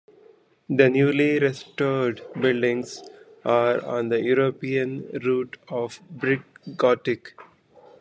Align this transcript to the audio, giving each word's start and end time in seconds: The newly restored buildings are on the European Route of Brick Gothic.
The 0.67 0.89
newly 0.89 1.37
restored 1.37 2.21
buildings 2.33 3.03
are 3.45 3.85
on 3.85 4.09
the 4.09 4.19
European 4.19 5.07
Route 5.23 5.57
of 5.69 5.99
Brick 6.09 6.41
Gothic. 6.75 7.35